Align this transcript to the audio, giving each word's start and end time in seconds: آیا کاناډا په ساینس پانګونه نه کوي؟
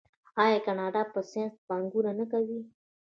آیا 0.43 0.59
کاناډا 0.65 1.01
په 1.13 1.19
ساینس 1.31 1.55
پانګونه 1.67 2.11
نه 2.19 2.25
کوي؟ 2.31 2.59